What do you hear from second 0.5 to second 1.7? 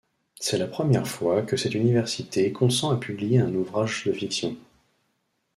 la première fois que